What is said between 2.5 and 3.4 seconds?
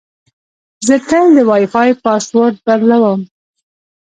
بدلوم.